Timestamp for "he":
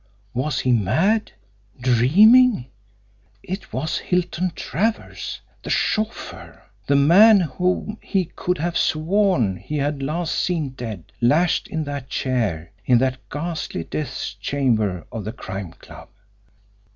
0.61-0.71, 8.01-8.25, 9.57-9.77